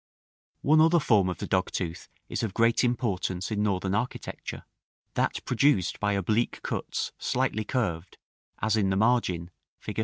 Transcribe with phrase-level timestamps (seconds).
[0.03, 0.63] §X.
[0.63, 4.63] One other form of the dogtooth is of great importance in northern architecture,
[5.13, 8.17] that produced by oblique cuts slightly curved,
[8.63, 9.99] as in the margin, Fig.